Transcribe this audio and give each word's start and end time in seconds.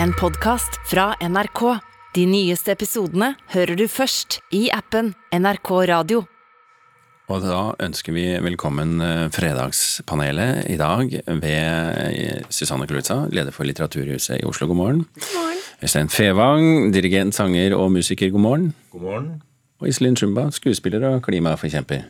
en 0.00 0.12
podkast 0.12 0.78
fra 0.86 1.12
NRK. 1.20 1.62
De 2.14 2.26
nyeste 2.28 2.72
episodene 2.74 3.32
hører 3.54 3.76
du 3.78 3.86
først 3.88 4.40
i 4.54 4.66
appen 4.74 5.12
NRK 5.32 5.70
Radio. 5.90 6.22
Og 7.32 7.44
da 7.44 7.60
ønsker 7.80 8.12
vi 8.12 8.24
velkommen 8.44 8.98
eh, 9.00 9.28
Fredagspanelet 9.32 10.66
i 10.74 10.76
dag 10.76 11.14
ved 11.40 12.10
eh, 12.10 12.42
Susanne 12.52 12.88
Klutza, 12.90 13.22
leder 13.32 13.54
for 13.54 13.64
Litteraturhuset 13.64 14.42
i 14.42 14.44
Oslo. 14.48 14.68
God 14.68 14.80
morgen. 14.80 15.04
God 15.16 15.38
morgen. 15.38 15.62
Øystein 15.82 16.12
Fevang, 16.12 16.66
dirigent, 16.94 17.34
sanger 17.34 17.74
og 17.78 17.92
musiker. 17.94 18.30
God 18.34 18.44
morgen. 18.44 18.68
God 18.92 19.06
morgen. 19.06 19.30
Og 19.80 19.88
Iselin 19.88 20.16
Shumba, 20.18 20.50
skuespiller 20.54 21.08
og 21.08 21.22
klimaforkjemper. 21.24 22.04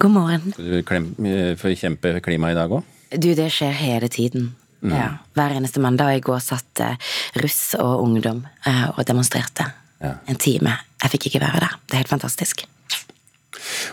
God 0.00 0.10
morgen. 0.16 0.54
Skal 0.56 0.72
du 0.78 0.82
klem, 0.86 1.12
eh, 1.26 1.54
forkjempe 1.60 2.16
klimaet 2.24 2.56
i 2.56 2.60
dag 2.62 2.72
òg? 2.78 2.82
Du, 3.14 3.34
det 3.36 3.50
skjer 3.52 3.74
hele 3.84 4.08
tiden. 4.08 4.54
Ja. 4.92 5.08
Hver 5.36 5.56
eneste 5.56 5.80
mandag. 5.80 6.18
I 6.18 6.24
går 6.24 6.42
satt 6.44 6.84
eh, 6.84 7.00
russ 7.42 7.74
og 7.80 8.04
ungdom 8.04 8.44
eh, 8.66 8.86
og 8.92 9.04
demonstrerte. 9.08 9.70
Ja. 10.02 10.18
En 10.28 10.40
time. 10.40 10.76
Jeg 11.02 11.16
fikk 11.16 11.30
ikke 11.30 11.44
være 11.44 11.64
der. 11.64 11.76
Det 11.86 11.96
er 11.96 12.04
helt 12.04 12.12
fantastisk. 12.12 12.66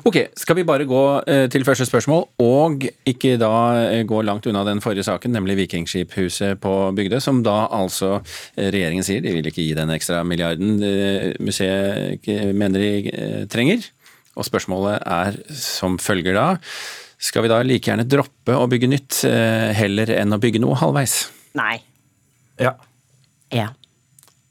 Ok, 0.04 0.18
skal 0.36 0.58
vi 0.58 0.66
bare 0.68 0.88
gå 0.90 1.02
eh, 1.30 1.46
til 1.52 1.64
første 1.64 1.86
spørsmål, 1.88 2.26
og 2.44 2.84
ikke 3.08 3.38
da 3.40 3.52
gå 4.08 4.22
langt 4.26 4.48
unna 4.50 4.66
den 4.68 4.82
forrige 4.84 5.06
saken, 5.08 5.32
nemlig 5.32 5.56
Vikingskiphuset 5.62 6.60
på 6.60 6.74
Bygdøy, 6.98 7.20
som 7.24 7.40
da 7.46 7.70
altså 7.72 8.18
regjeringen 8.58 9.06
sier 9.06 9.24
de 9.24 9.36
vil 9.38 9.48
ikke 9.48 9.64
gi 9.64 9.78
den 9.78 9.94
ekstra 9.94 10.24
milliarden 10.28 10.82
museet 11.40 12.28
mener 12.58 12.84
de 12.84 13.46
trenger. 13.54 13.86
Og 14.36 14.48
spørsmålet 14.48 15.00
er 15.06 15.40
som 15.56 15.98
følger 16.02 16.36
da, 16.36 16.48
skal 17.22 17.46
vi 17.46 17.52
da 17.52 17.60
like 17.66 17.86
gjerne 17.90 18.08
droppe 18.10 18.56
å 18.58 18.68
bygge 18.70 18.90
nytt 18.90 19.22
eh, 19.30 19.70
heller 19.78 20.10
enn 20.16 20.34
å 20.34 20.40
bygge 20.42 20.62
noe 20.64 20.78
halvveis? 20.80 21.24
Nei. 21.58 21.76
Ja. 22.62 22.74
Ja. 23.54 23.70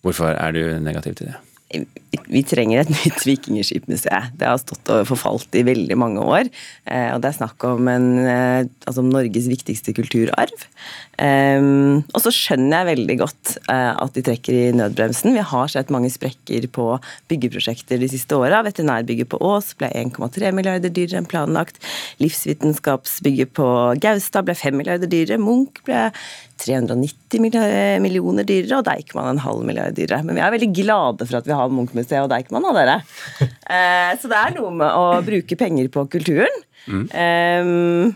Hvorfor 0.04 0.32
er 0.32 0.54
du 0.54 0.62
negativ 0.82 1.16
til 1.18 1.32
det? 1.32 1.38
Vi 1.70 2.42
trenger 2.46 2.82
et 2.82 2.90
nytt 2.98 3.22
vikingskipmuseum. 3.26 4.32
Det 4.38 4.48
har 4.48 4.58
stått 4.58 4.90
og 4.90 5.06
forfalt 5.10 5.54
i 5.58 5.64
veldig 5.66 5.98
mange 5.98 6.24
år. 6.24 6.50
eh, 6.84 7.10
Og 7.14 7.22
det 7.22 7.30
er 7.30 7.38
snakk 7.38 7.66
om, 7.68 7.88
en, 7.90 8.08
eh, 8.26 8.64
altså 8.86 9.04
Norges 9.06 9.46
viktigste 9.50 9.94
kulturarv. 9.96 10.66
Um, 11.20 12.00
og 12.16 12.22
så 12.24 12.30
skjønner 12.32 12.78
jeg 12.78 12.88
veldig 12.96 13.16
godt 13.20 13.50
eh, 13.68 13.90
at 13.92 14.14
de 14.16 14.22
trekker 14.24 14.56
i 14.56 14.72
nødbremsen. 14.72 15.34
Vi 15.36 15.42
har 15.50 15.68
sett 15.68 15.92
mange 15.92 16.08
sprekker 16.12 16.64
på 16.72 16.86
byggeprosjekter 17.28 18.00
de 18.00 18.08
siste 18.08 18.38
åra. 18.38 18.62
Veterinærbygget 18.64 19.28
på 19.28 19.40
Ås 19.44 19.74
ble 19.76 19.90
1,3 20.00 20.54
milliarder 20.56 20.88
dyrere 20.88 21.20
enn 21.20 21.28
planlagt. 21.28 21.76
Livsvitenskapsbygget 22.24 23.52
på 23.58 23.68
Gaustad 24.00 24.48
ble 24.48 24.56
5 24.56 24.80
milliarder 24.80 25.12
dyrere. 25.12 25.42
Munch 25.42 25.82
ble 25.84 26.08
390 26.60 27.40
millioner 28.04 28.46
dyrere, 28.46 28.80
og 28.80 28.86
Deichman 28.88 29.32
en 29.32 29.44
halv 29.44 29.64
milliard 29.66 29.96
dyrere. 29.96 30.22
Men 30.26 30.38
vi 30.38 30.44
er 30.44 30.54
veldig 30.54 30.70
glade 30.76 31.26
for 31.26 31.40
at 31.40 31.48
vi 31.48 31.56
har 31.56 31.72
Munch-museet 31.72 32.24
og 32.24 32.32
Deichman, 32.32 32.68
av 32.70 32.80
dere. 32.80 33.00
Eh, 33.70 34.16
så 34.18 34.26
det 34.26 34.34
er 34.34 34.56
noe 34.56 34.72
med 34.74 34.96
å 34.98 35.20
bruke 35.22 35.54
penger 35.54 35.86
på 35.94 36.02
kulturen. 36.10 36.56
Um, 36.90 38.08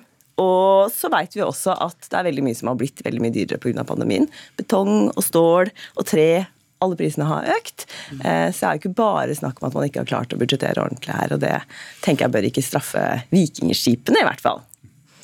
og 0.43 0.91
så 0.91 1.11
vet 1.13 1.37
vi 1.37 1.45
også 1.45 1.77
at 1.79 2.09
det 2.09 2.19
er 2.19 2.27
veldig 2.27 2.43
mye 2.43 2.59
som 2.59 2.73
har 2.73 2.79
blitt 2.81 3.05
veldig 3.07 3.23
mye 3.23 3.35
dyrere 3.35 3.61
pga. 3.63 3.85
pandemien. 3.87 4.27
Betong 4.59 5.13
og 5.13 5.23
stål 5.23 5.71
og 5.71 6.09
tre. 6.11 6.47
Alle 6.83 6.99
prisene 6.99 7.29
har 7.29 7.47
økt. 7.55 7.87
Eh, 8.19 8.51
så 8.51 8.59
det 8.59 8.67
er 8.67 8.75
jo 8.75 8.83
ikke 8.83 8.99
bare 8.99 9.39
snakk 9.39 9.63
om 9.63 9.69
at 9.69 9.79
man 9.79 9.87
ikke 9.87 10.03
har 10.03 10.11
klart 10.11 10.35
å 10.35 10.41
budsjettere 10.41 10.83
ordentlig 10.83 11.15
her. 11.15 11.37
Og 11.37 11.45
det 11.45 11.55
tenker 12.03 12.27
jeg 12.27 12.35
bør 12.35 12.51
ikke 12.51 12.67
straffe 12.67 13.05
vikingskipene, 13.31 14.25
i 14.25 14.27
hvert 14.27 14.43
fall. 14.43 14.65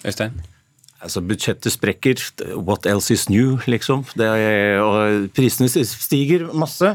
Øystein? 0.07 0.39
Altså, 1.01 1.23
budsjettet 1.25 1.73
sprekker. 1.73 2.21
What 2.61 2.85
else 2.87 3.11
is 3.15 3.29
new, 3.33 3.57
liksom? 3.67 4.03
Er, 4.21 4.81
og 4.85 5.31
prisene 5.37 5.69
stiger 5.73 6.49
masse. 6.53 6.95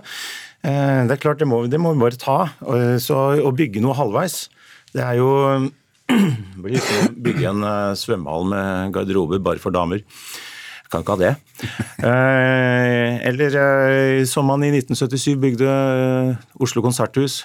Eh, 0.64 1.02
Det 1.08 1.12
er 1.16 1.22
klart, 1.24 1.40
det 1.40 1.48
må, 1.48 1.64
det 1.70 1.80
må 1.82 1.94
vi 1.96 2.00
bare 2.04 2.18
ta. 2.22 2.38
Og- 2.62 3.00
Så 3.02 3.16
å 3.42 3.52
bygge 3.56 3.82
noe 3.82 3.96
halvveis, 3.98 4.50
det 4.94 5.02
er 5.04 5.16
jo 5.18 5.72
blir 6.62 6.78
ikke 6.78 6.98
å 7.02 7.14
bygge 7.26 7.50
en 7.50 7.64
eh, 7.66 7.96
svømmehall 7.98 8.46
med 8.52 8.94
garderober 8.94 9.40
bare 9.42 9.58
for 9.60 9.72
damer. 9.74 10.04
Kan 10.94 11.02
ikke 11.02 11.16
ha 11.16 11.22
det. 11.24 11.34
Eh, 12.06 13.20
Eller 13.26 13.56
eh, 13.58 14.26
som 14.30 14.46
man 14.46 14.62
i 14.64 14.70
1977 14.70 15.34
bygde 15.42 15.66
eh, 15.66 16.36
Oslo 16.62 16.84
konserthus. 16.86 17.42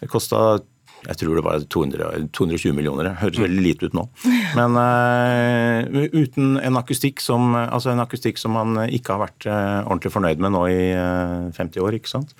Det 0.00 0.08
kosta 0.12 0.58
jeg 1.06 1.18
tror 1.20 1.36
det 1.38 1.44
var 1.46 1.66
200, 1.70 2.28
220 2.34 2.72
millioner. 2.74 3.10
Det 3.10 3.20
høres 3.20 3.42
veldig 3.44 3.62
lite 3.62 3.90
ut 3.90 3.98
nå. 3.98 4.06
Men 4.56 4.78
uh, 4.80 6.08
uten 6.16 6.56
en 6.58 6.80
akustikk, 6.80 7.20
som, 7.22 7.52
altså 7.54 7.92
en 7.92 8.02
akustikk 8.02 8.40
som 8.42 8.56
man 8.56 8.80
ikke 8.88 9.14
har 9.14 9.26
vært 9.28 9.46
uh, 9.46 9.84
ordentlig 9.84 10.14
fornøyd 10.16 10.42
med 10.42 10.56
nå 10.56 10.64
i 10.72 10.80
uh, 10.96 11.52
50 11.54 11.84
år, 11.84 12.00
ikke 12.00 12.14
sant? 12.16 12.34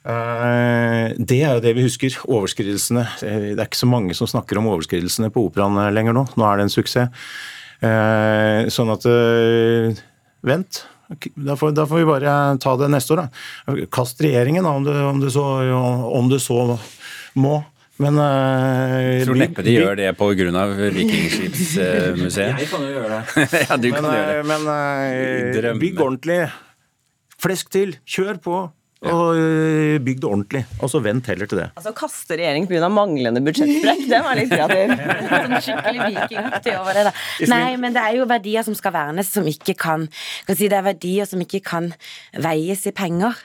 Eh, 0.00 1.12
det 1.20 1.42
er 1.44 1.58
jo 1.58 1.64
det 1.64 1.74
vi 1.76 1.84
husker. 1.84 2.14
Overskridelsene. 2.24 3.04
Eh, 3.22 3.40
Det 3.52 3.58
er 3.60 3.68
ikke 3.68 3.84
så 3.84 3.90
mange 3.90 4.14
som 4.16 4.26
snakker 4.26 4.58
om 4.58 4.70
overskridelsene 4.72 5.30
på 5.30 5.44
operaen 5.48 5.76
eh, 5.76 5.92
lenger 5.92 6.16
nå. 6.16 6.26
Nå 6.36 6.46
er 6.46 6.56
det 6.56 6.68
en 6.68 6.72
suksess. 6.72 7.10
Eh, 7.80 8.68
sånn 8.72 8.92
at 8.92 9.04
eh, 9.08 9.92
Vent. 10.40 10.84
Da 11.36 11.56
får, 11.58 11.74
da 11.74 11.84
får 11.90 12.00
vi 12.00 12.06
bare 12.08 12.32
ta 12.62 12.76
det 12.78 12.88
neste 12.88 13.12
år, 13.12 13.24
da. 13.26 13.74
Kast 13.92 14.20
regjeringen, 14.22 14.64
da, 14.64 14.70
om 14.78 14.84
du, 14.86 14.92
om 14.94 15.20
så, 15.28 15.44
om 16.16 16.30
så 16.38 16.78
må. 17.34 17.58
Men 18.00 18.16
uh, 18.16 19.20
tror 19.26 19.36
neppe 19.36 19.64
de 19.66 19.76
gjør 19.76 19.98
det 20.00 20.08
pga. 20.16 20.64
Vikingskipsmuseet. 20.96 22.58
Jeg 22.62 22.68
kan 22.72 22.84
jo 22.86 22.90
gjøre 22.96 23.20
det. 23.20 23.22
ja, 23.68 23.76
du 23.76 23.88
kan 23.92 24.04
Men, 24.06 24.10
gjøre 24.16 24.34
eh, 24.34 24.42
det. 24.42 24.50
men 24.50 25.72
uh, 25.76 25.80
bygg 25.80 26.00
ordentlig. 26.00 26.42
Flesk 27.40 27.72
til. 27.72 27.98
Kjør 28.08 28.40
på. 28.44 28.60
Og 29.00 29.38
eh, 29.40 29.96
bygg 30.04 30.18
det 30.20 30.28
ordentlig. 30.28 30.60
Og 30.84 30.90
så 30.92 31.00
vent 31.00 31.28
heller 31.32 31.48
til 31.48 31.62
det. 31.62 31.68
Altså 31.78 31.92
Kaste 31.96 32.36
regjering 32.36 32.66
pga. 32.68 32.88
manglende 32.92 33.40
budsjettsprekk, 33.44 34.02
det 34.10 34.20
var 34.26 34.36
litt 34.36 34.52
kreativt. 34.52 35.04
Sånn 35.30 35.54
skikkelig 35.64 36.08
vikingaktig 36.10 36.74
over 36.76 36.98
det, 36.98 37.04
da. 37.08 37.14
Nei, 37.48 37.70
men 37.80 37.96
det 37.96 38.02
er 38.04 38.18
jo 38.18 38.28
verdier 38.28 38.66
som 38.66 38.76
skal 38.76 38.92
vernes, 38.96 39.32
som 39.32 39.48
ikke 39.48 39.76
kan, 39.80 40.04
kan 40.48 40.58
si, 40.58 40.68
Det 40.68 40.76
er 40.76 40.84
verdier 40.90 41.30
som 41.30 41.40
ikke 41.40 41.62
kan 41.64 41.94
veies 42.36 42.84
i 42.90 42.92
penger. 42.96 43.40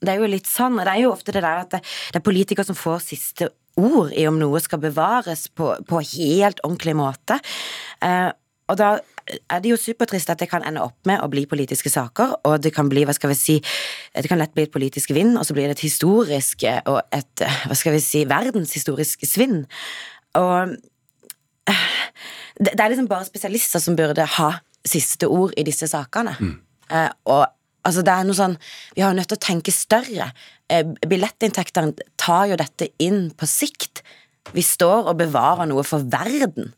Det 0.00 0.14
er 0.14 0.22
jo 0.22 0.30
litt 0.30 0.48
sånn, 0.48 0.78
og 0.78 0.86
det 0.86 0.94
er 0.94 1.02
jo 1.02 1.10
ofte 1.10 1.34
det 1.34 1.42
der 1.42 1.64
at 1.66 1.74
det, 1.74 1.82
det 1.82 2.22
er 2.22 2.28
politikere 2.30 2.70
som 2.70 2.78
får 2.78 3.02
siste 3.10 3.50
ord 3.80 4.12
i 4.16 4.26
om 4.28 4.38
noe 4.40 4.60
skal 4.62 4.82
bevares 4.82 5.48
på, 5.56 5.72
på 5.88 6.02
helt 6.12 6.60
ordentlig 6.66 6.96
måte. 6.98 7.40
Eh, 8.04 8.28
og 8.70 8.78
da 8.78 8.92
er 9.30 9.62
det 9.62 9.72
jo 9.72 9.78
supertrist 9.78 10.30
at 10.32 10.40
det 10.42 10.48
kan 10.50 10.64
ende 10.66 10.82
opp 10.82 11.06
med 11.08 11.22
å 11.22 11.28
bli 11.30 11.44
politiske 11.50 11.90
saker, 11.92 12.36
og 12.46 12.62
det 12.64 12.72
kan 12.74 12.88
bli, 12.90 13.04
hva 13.06 13.14
skal 13.16 13.32
vi 13.32 13.38
si, 13.38 13.56
det 14.14 14.30
kan 14.30 14.40
lett 14.40 14.54
bli 14.56 14.66
et 14.66 14.74
politisk 14.74 15.12
vinn, 15.14 15.36
og 15.38 15.46
så 15.46 15.56
blir 15.56 15.68
det 15.68 15.78
et 15.78 15.86
historisk 15.86 16.64
eh, 16.68 16.80
og 16.90 17.02
et, 17.14 17.44
eh, 17.44 17.60
hva 17.70 17.78
skal 17.78 17.96
vi 17.96 18.02
si, 18.04 18.24
verdenshistorisk 18.30 19.26
svinn. 19.28 19.62
Og 20.38 20.74
eh, 21.70 21.86
det, 22.58 22.74
det 22.74 22.82
er 22.82 22.92
liksom 22.92 23.10
bare 23.10 23.28
spesialister 23.28 23.82
som 23.82 23.98
burde 23.98 24.26
ha 24.38 24.50
siste 24.86 25.28
ord 25.28 25.54
i 25.60 25.66
disse 25.66 25.88
sakene. 25.90 26.36
Eh, 26.90 27.10
og 27.30 27.44
altså 27.86 28.04
det 28.06 28.14
er 28.14 28.26
noe 28.28 28.36
sånn 28.38 28.56
Vi 28.96 29.02
har 29.02 29.12
jo 29.12 29.18
nødt 29.18 29.30
til 29.32 29.38
å 29.38 29.46
tenke 29.46 29.74
større. 29.74 30.30
Eh, 30.70 30.84
billettinntektene 31.08 32.10
tar 32.20 32.50
jo 32.50 32.58
dette 32.60 32.90
inn 33.02 33.30
på 33.36 33.48
sikt. 33.48 34.04
Vi 34.54 34.64
står 34.64 35.10
og 35.10 35.18
bevarer 35.20 35.68
noe 35.70 35.84
for 35.86 36.04
verden. 36.12 36.72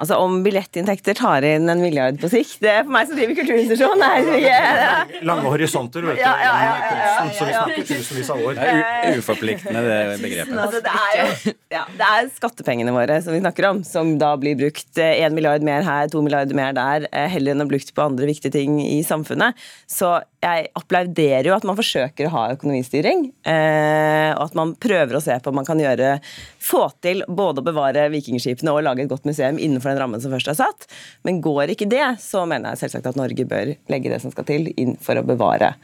Altså 0.00 0.16
Om 0.18 0.40
billettinntekter 0.42 1.14
tar 1.18 1.44
inn 1.46 1.68
en 1.70 1.82
milliard 1.82 2.16
på 2.20 2.30
sikt 2.32 2.62
det 2.64 2.70
er 2.72 2.86
For 2.86 2.94
meg 2.94 3.10
som 3.10 3.18
driver 3.18 3.36
kulturinstitusjon, 3.38 4.02
er 4.06 4.24
det 4.26 5.20
Lange 5.28 5.52
horisonter, 5.52 6.06
vet 6.08 6.18
du. 6.18 6.22
Ja, 6.22 6.32
ja, 6.40 6.54
ja, 6.64 6.72
ja, 6.80 6.96
ja, 7.02 7.26
Så 7.36 7.46
vi 7.46 7.54
snakker 7.54 7.86
tusenvis 7.92 8.32
av 8.32 8.42
år. 8.42 8.56
Det 8.58 8.70
er 8.72 9.20
uforpliktende, 9.20 9.82
det 9.86 10.18
begrepet. 10.22 10.58
Altså, 10.64 10.80
det, 10.82 10.96
er 10.96 11.54
ja, 11.76 11.84
det 11.98 12.08
er 12.08 12.32
skattepengene 12.34 12.94
våre 12.94 13.20
som 13.22 13.36
vi 13.36 13.42
snakker 13.42 13.68
om, 13.68 13.82
som 13.86 14.16
da 14.20 14.32
blir 14.40 14.58
brukt 14.58 14.98
én 15.02 15.36
milliard 15.36 15.64
mer 15.66 15.86
her, 15.86 16.10
to 16.12 16.22
milliarder 16.24 16.58
mer 16.58 16.74
der, 16.76 17.06
eh, 17.12 17.28
heller 17.32 17.54
enn 17.54 17.64
å 17.64 17.68
brukt 17.70 17.94
på 17.94 18.04
andre 18.04 18.28
viktige 18.30 18.54
ting 18.56 18.80
i 18.82 19.00
samfunnet. 19.06 19.58
Så 19.90 20.16
jeg 20.42 20.68
applauderer 20.78 21.46
jo 21.46 21.54
at 21.54 21.66
man 21.66 21.78
forsøker 21.78 22.26
å 22.26 22.32
ha 22.34 22.42
økonomistyring, 22.56 23.28
eh, 23.46 24.30
og 24.34 24.48
at 24.48 24.56
man 24.58 24.74
prøver 24.82 25.18
å 25.18 25.22
se 25.22 25.36
på 25.38 25.52
om 25.52 25.58
man 25.60 25.68
kan 25.68 25.80
gjøre 25.80 26.16
få 26.62 26.84
til 27.04 27.22
både 27.28 27.62
å 27.62 27.66
bevare 27.66 28.08
vikingskipene 28.12 28.74
og 28.74 28.82
lage 28.86 29.04
et 29.04 29.12
godt 29.12 29.28
museum 29.28 29.60
innenfor 29.60 29.92
den 29.92 30.02
rammen 30.02 30.22
som 30.22 30.34
først 30.34 30.50
er 30.50 30.58
satt. 30.58 30.88
Men 31.26 31.42
går 31.44 31.74
ikke 31.74 31.90
det, 31.90 32.04
så 32.22 32.42
mener 32.48 32.74
jeg 32.74 32.84
selvsagt 32.84 33.12
at 33.12 33.20
Norge 33.20 33.46
bør 33.48 33.74
legge 33.92 34.12
det 34.12 34.22
som 34.24 34.34
skal 34.34 34.48
til 34.48 34.72
inn 34.74 34.96
for 35.02 35.18
å 35.18 35.26
bevare 35.26 35.76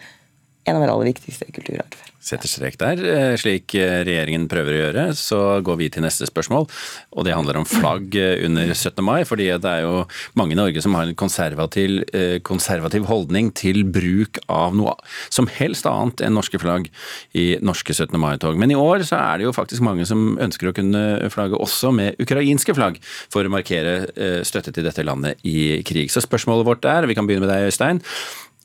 en 0.68 0.78
av 0.78 0.84
våre 0.84 0.94
aller 0.94 1.12
viktigste 1.12 1.50
kulturarv. 1.52 2.08
Setter 2.28 2.50
strek 2.50 2.76
der, 2.80 2.98
eh, 2.98 3.36
slik 3.38 3.72
eh, 3.78 4.02
regjeringen 4.04 4.48
prøver 4.50 4.74
å 4.74 4.80
gjøre. 4.82 5.04
Så 5.16 5.38
går 5.64 5.76
vi 5.78 5.88
til 5.88 6.02
neste 6.02 6.26
spørsmål, 6.28 6.66
og 7.14 7.24
det 7.24 7.32
handler 7.32 7.60
om 7.60 7.66
flagg 7.68 8.16
eh, 8.18 8.42
under 8.44 8.72
17. 8.74 9.04
mai. 9.06 9.22
fordi 9.24 9.46
det 9.54 9.70
er 9.70 9.86
jo 9.86 10.02
mange 10.34 10.52
i 10.52 10.58
Norge 10.58 10.82
som 10.82 10.94
har 10.94 11.06
en 11.06 11.14
konservativ, 11.14 12.02
konservativ 12.42 13.06
holdning 13.06 13.52
til 13.54 13.84
bruk 13.84 14.38
av 14.48 14.74
noe 14.76 14.94
som 15.30 15.46
helst 15.46 15.86
annet 15.86 16.20
enn 16.24 16.34
norske 16.36 16.58
flagg 16.58 16.88
i 17.34 17.56
norske 17.62 17.94
17. 17.94 18.18
mai-tog. 18.18 18.58
Men 18.58 18.70
i 18.70 18.78
år 18.78 19.06
så 19.06 19.16
er 19.18 19.38
det 19.38 19.48
jo 19.48 19.54
faktisk 19.56 19.84
mange 19.86 20.06
som 20.08 20.36
ønsker 20.38 20.68
å 20.68 20.74
kunne 20.76 21.30
flagge 21.30 21.58
også 21.58 21.92
med 21.94 22.18
ukrainske 22.20 22.74
flagg, 22.74 22.98
for 23.30 23.44
å 23.44 23.52
markere 23.52 24.42
støtte 24.44 24.72
til 24.74 24.86
dette 24.86 25.06
landet 25.06 25.40
i 25.46 25.80
krig. 25.86 26.10
Så 26.10 26.24
spørsmålet 26.24 26.66
vårt 26.66 26.84
er, 26.88 27.06
vi 27.06 27.16
kan 27.16 27.28
begynne 27.28 27.46
med 27.46 27.54
deg 27.54 27.70
Øystein. 27.70 28.02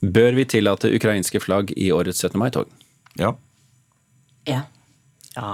Bør 0.03 0.35
vi 0.35 0.43
tillate 0.51 0.89
ukrainske 0.97 1.39
flagg 1.39 1.71
i 1.79 1.89
årets 1.95 2.19
17. 2.25 2.35
mai-tog? 2.41 2.67
Ja. 3.19 3.31
Ja. 4.49 4.63
Ja. 5.37 5.53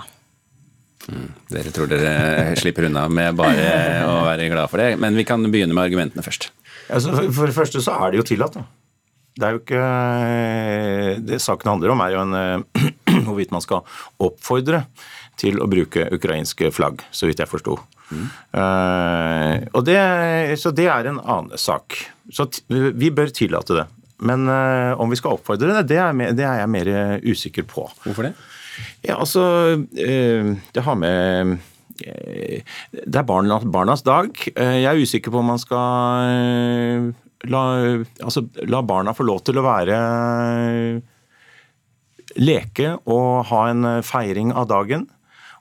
Dere 1.50 1.72
tror 1.74 1.90
dere 1.90 2.56
slipper 2.60 2.86
unna 2.90 3.08
med 3.10 3.38
bare 3.38 3.70
å 4.06 4.18
være 4.26 4.50
glad 4.52 4.70
for 4.72 4.82
det, 4.82 4.92
men 5.02 5.16
vi 5.18 5.24
kan 5.26 5.42
begynne 5.50 5.74
med 5.74 5.88
argumentene 5.88 6.26
først. 6.26 6.50
Altså, 6.90 7.14
for- 7.16 7.32
for 7.34 7.46
det 7.50 7.56
første 7.56 7.82
så 7.86 7.96
er 8.06 8.12
det 8.12 8.18
jo 8.22 8.28
tillatt, 8.30 8.54
da. 8.58 8.66
Det 9.40 9.46
er 9.48 9.52
jo 9.54 9.60
ikke 9.62 11.26
Det 11.26 11.40
saken 11.42 11.70
handler 11.72 11.92
om, 11.94 12.02
er 12.02 12.12
jo 12.12 12.22
en 12.26 12.34
eh, 12.36 12.90
hvorvidt 13.26 13.52
man 13.52 13.62
skal 13.62 13.86
oppfordre 14.20 14.84
til 15.40 15.60
å 15.64 15.68
bruke 15.72 16.10
ukrainske 16.12 16.72
flagg, 16.76 17.02
så 17.16 17.30
vidt 17.30 17.40
jeg 17.40 17.48
forsto. 17.48 17.78
Mm. 18.12 18.26
det, 19.86 20.00
så 20.60 20.72
det 20.76 20.88
er 20.92 21.08
en 21.08 21.20
annen 21.22 21.58
sak. 21.58 21.96
Så 22.34 22.50
t 22.52 22.62
vi 22.70 23.10
bør 23.14 23.30
tillate 23.32 23.78
det. 23.78 23.86
Men 24.20 24.48
uh, 24.52 25.00
om 25.00 25.12
vi 25.12 25.18
skal 25.20 25.38
oppfordre 25.38 25.72
det, 25.80 25.88
det 25.94 26.00
er, 26.02 26.16
det 26.36 26.46
er 26.46 26.62
jeg 26.62 26.72
mer 26.74 26.90
usikker 27.24 27.68
på. 27.70 27.86
Hvorfor 28.04 28.28
det? 28.28 28.34
Ja, 29.04 29.18
altså 29.20 29.44
uh, 29.80 30.50
Det 30.76 30.84
har 30.84 30.98
med 31.00 31.56
eh, 32.06 32.64
Det 32.92 33.20
er 33.20 33.28
barna, 33.28 33.60
barnas 33.64 34.04
dag. 34.08 34.32
Eh, 34.56 34.80
Jeg 34.84 34.90
er 34.92 35.04
usikker 35.04 35.34
på 35.34 35.42
om 35.42 35.52
man 35.54 35.62
skal 35.62 36.28
eh, 36.32 37.08
la, 37.52 37.64
altså, 38.24 38.46
la 38.68 38.84
barna 38.84 39.16
få 39.16 39.28
lov 39.28 39.44
til 39.48 39.60
å 39.60 39.66
være 39.68 40.00
Leke 42.40 42.94
og 43.10 43.48
ha 43.50 43.64
en 43.72 43.88
feiring 44.06 44.52
av 44.54 44.68
dagen. 44.70 45.08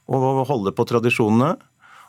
Og 0.08 0.44
holde 0.48 0.72
på 0.76 0.84
tradisjonene. 0.88 1.54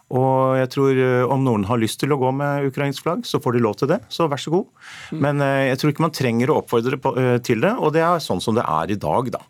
Og 0.10 0.58
jeg 0.58 0.70
tror 0.74 0.98
eh, 0.98 1.24
om 1.30 1.44
noen 1.46 1.68
har 1.70 1.82
lyst 1.82 2.00
til 2.02 2.14
å 2.14 2.20
gå 2.20 2.32
med 2.34 2.70
ukrainsk 2.72 3.06
flagg, 3.06 3.26
så 3.30 3.42
får 3.44 3.58
de 3.58 3.64
lov 3.66 3.78
til 3.80 3.92
det. 3.92 4.00
Så 4.10 4.26
vær 4.30 4.42
så 4.42 4.54
god. 4.54 4.68
Men 5.14 5.44
eh, 5.46 5.70
jeg 5.70 5.82
tror 5.82 5.94
ikke 5.94 6.06
man 6.08 6.16
trenger 6.16 6.50
å 6.50 6.60
oppfordre 6.64 7.00
eh, 7.14 7.36
til 7.46 7.62
det, 7.66 7.76
og 7.78 7.94
det 7.94 8.06
er 8.06 8.24
sånn 8.24 8.42
som 8.44 8.58
det 8.58 8.66
er 8.66 8.96
i 8.96 9.00
dag, 9.00 9.34
da. 9.38 9.44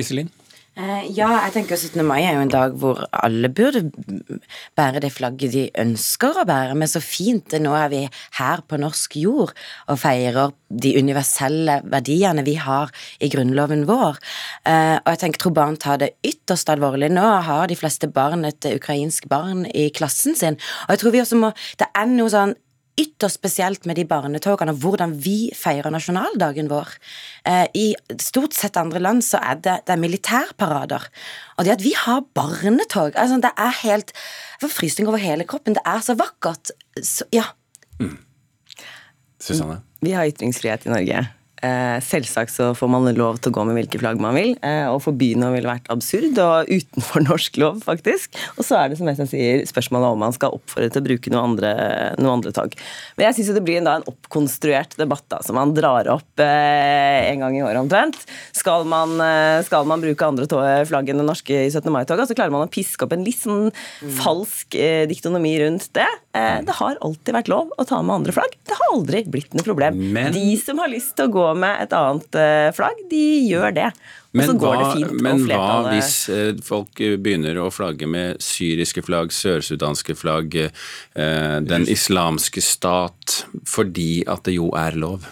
Iselin? 0.00 0.32
Eh, 0.78 1.08
Ja, 1.10 1.28
jeg 1.46 1.54
tenker 1.56 1.76
17. 1.76 2.04
mai 2.06 2.22
er 2.22 2.36
jo 2.36 2.42
en 2.44 2.52
dag 2.52 2.74
hvor 2.78 3.00
alle 3.12 3.48
burde 3.50 3.80
bære 4.78 5.00
det 5.02 5.10
flagget 5.10 5.50
de 5.52 5.64
ønsker 5.82 6.38
å 6.38 6.44
bære, 6.46 6.76
men 6.78 6.86
så 6.90 7.00
fint. 7.02 7.50
Nå 7.58 7.72
er 7.74 7.88
vi 7.90 8.02
her 8.38 8.62
på 8.62 8.78
norsk 8.78 9.16
jord 9.18 9.50
og 9.88 9.98
feirer 9.98 10.52
de 10.70 10.92
universelle 11.00 11.80
verdiene 11.82 12.44
vi 12.46 12.54
har 12.62 12.92
i 13.20 13.30
grunnloven 13.32 13.86
vår. 13.90 14.20
Eh, 14.66 14.98
Og 14.98 15.10
jeg 15.14 15.18
tenker, 15.18 15.38
tror 15.38 15.54
barn 15.54 15.76
tar 15.76 15.98
det 15.98 16.14
ytterst 16.22 16.68
alvorlig. 16.70 17.10
Nå 17.10 17.26
har 17.42 17.66
de 17.66 17.74
fleste 17.76 18.06
barn 18.12 18.44
et 18.44 18.62
ukrainsk 18.62 19.28
barn 19.28 19.66
i 19.74 19.90
klassen 19.90 20.36
sin, 20.36 20.54
og 20.86 20.90
jeg 20.90 20.98
tror 20.98 21.12
vi 21.12 21.20
også 21.20 21.36
må 21.36 21.52
Det 21.78 21.88
er 21.94 22.06
noe 22.06 22.28
sånn 22.28 22.54
ytterst 22.98 23.38
spesielt 23.38 23.86
med 23.88 23.98
de 23.98 24.04
barnetogene 24.08 24.74
og 24.74 24.82
hvordan 24.82 25.14
vi 25.22 25.50
feirer 25.56 25.92
nasjonaldagen 25.94 26.70
vår. 26.70 26.94
Eh, 27.48 27.66
I 27.74 27.86
stort 28.22 28.56
sett 28.56 28.78
andre 28.80 29.02
land 29.02 29.24
så 29.26 29.40
er 29.40 29.60
det, 29.62 29.76
det 29.86 29.94
er 29.94 30.02
militærparader. 30.02 31.08
Og 31.56 31.66
det 31.66 31.76
at 31.76 31.84
vi 31.84 31.94
har 31.96 32.26
barnetog 32.34 33.16
altså 33.16 33.40
Det 33.42 33.50
er 33.56 33.74
helt 33.82 34.12
Jeg 34.12 34.66
får 34.66 34.74
frysning 34.74 35.08
over 35.08 35.22
hele 35.22 35.46
kroppen. 35.46 35.76
Det 35.78 35.84
er 35.86 36.00
så 36.02 36.16
vakkert. 36.18 36.72
Så, 37.02 37.26
ja. 37.32 37.46
Susanne? 39.38 39.82
Vi 40.02 40.14
har 40.14 40.26
ytringsfrihet 40.26 40.86
i 40.86 40.90
Norge. 40.90 41.26
Eh, 41.64 41.98
selvsagt 42.04 42.52
så 42.54 42.70
får 42.76 42.90
man 42.92 43.08
lov 43.16 43.40
til 43.42 43.50
å 43.50 43.56
gå 43.56 43.64
med 43.66 43.78
hvilke 43.78 43.98
flagg 43.98 44.20
man 44.22 44.36
vil. 44.38 44.52
Eh, 44.62 44.86
å 44.86 45.00
forby 45.02 45.32
noe 45.38 45.54
ville 45.56 45.70
vært 45.70 45.88
absurd 45.92 46.38
og 46.42 46.70
utenfor 46.70 47.24
norsk 47.28 47.58
lov, 47.62 47.80
faktisk. 47.86 48.36
Og 48.56 48.66
så 48.66 48.78
er 48.78 48.92
det 48.92 48.98
som 49.00 49.10
jeg 49.10 49.28
sier, 49.30 49.64
spørsmålet 49.68 50.14
om 50.14 50.22
man 50.22 50.36
skal 50.36 50.54
oppfordre 50.54 50.90
til 50.94 51.02
å 51.02 51.08
bruke 51.08 51.32
noe 51.34 51.44
andre, 51.50 51.72
noe 52.22 52.36
andre 52.38 52.54
tog. 52.54 52.76
Men 53.16 53.28
jeg 53.28 53.38
syns 53.40 53.52
det 53.58 53.64
blir 53.66 53.80
en, 53.80 53.88
da, 53.88 53.96
en 53.98 54.08
oppkonstruert 54.10 54.94
debatt 55.00 55.26
da, 55.32 55.42
som 55.46 55.58
man 55.58 55.74
drar 55.76 56.10
opp 56.14 56.44
eh, 56.44 57.28
en 57.32 57.44
gang 57.44 57.58
i 57.58 57.64
året 57.66 57.82
omtrent. 57.82 58.20
Skal 58.56 58.86
man, 58.88 59.16
eh, 59.24 59.58
skal 59.66 59.88
man 59.88 60.04
bruke 60.04 60.30
andre 60.30 60.46
flagg 60.88 61.10
enn 61.10 61.22
det 61.22 61.26
norske 61.26 61.64
i 61.66 61.72
17. 61.72 61.90
mai-toget, 61.94 62.30
så 62.30 62.38
klarer 62.38 62.54
man 62.54 62.68
å 62.68 62.72
piske 62.72 63.06
opp 63.06 63.16
en 63.16 63.26
litt 63.26 63.42
sånn 63.42 63.72
falsk 64.20 64.78
eh, 64.78 65.04
diktonomi 65.10 65.56
rundt 65.64 65.90
det. 65.98 66.06
Eh, 66.38 66.60
det 66.68 66.76
har 66.78 66.98
alltid 67.04 67.34
vært 67.34 67.50
lov 67.50 67.72
å 67.78 67.86
ta 67.88 67.98
med 68.04 68.20
andre 68.20 68.34
flagg. 68.36 68.54
Det 68.68 68.76
har 68.78 68.92
aldri 68.94 69.24
blitt 69.26 69.54
noe 69.58 69.66
problem. 69.66 69.98
Men- 70.14 70.32
De 70.36 70.56
som 70.60 70.78
har 70.78 70.88
lyst 70.92 71.16
til 71.16 71.28
å 71.28 71.32
gå 71.34 71.46
med 71.56 71.82
et 71.82 71.92
annet 71.96 72.38
eh, 72.38 72.70
flagg, 72.76 73.00
de 73.10 73.24
gjør 73.48 73.74
det. 73.74 73.88
Og 73.88 74.42
så 74.44 74.46
Men, 74.52 74.58
går 74.60 74.76
hva, 74.76 74.82
det 74.82 74.90
fint. 75.00 75.22
men 75.22 75.38
hva 75.48 75.92
hvis 75.94 76.12
eh, 76.28 76.52
folk 76.62 77.00
begynner 77.24 77.56
å 77.62 77.70
flagge 77.72 78.06
med 78.06 78.38
syriske 78.44 79.02
flagg, 79.02 79.32
sørsudanske 79.32 80.14
flagg, 80.14 80.54
den 81.14 81.88
islamske 81.88 82.62
stat, 82.62 83.44
fordi 83.66 84.22
at 84.28 84.44
det 84.44 84.54
jo 84.58 84.70
er 84.76 84.92
lov? 84.92 85.26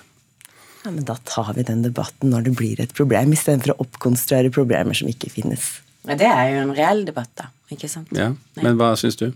ja, 0.87 0.91
men 0.91 1.05
Da 1.05 1.17
tar 1.25 1.53
vi 1.55 1.63
den 1.67 1.83
debatten 1.83 2.31
når 2.31 2.45
det 2.45 2.57
blir 2.57 2.81
et 2.81 2.95
problem, 2.95 3.33
istedenfor 3.35 3.75
å 3.75 3.85
oppkonstruere 3.87 4.53
problemer 4.55 4.95
som 4.95 5.09
ikke 5.11 5.31
finnes. 5.31 5.81
Det 6.07 6.23
er 6.23 6.53
jo 6.55 6.61
en 6.63 6.75
reell 6.77 7.05
debatt, 7.05 7.31
da. 7.35 7.49
Ikke 7.75 7.89
sant? 7.91 8.09
Ja, 8.15 8.33
Men 8.63 8.79
hva 8.79 8.93
syns 8.99 9.19
du? 9.19 9.33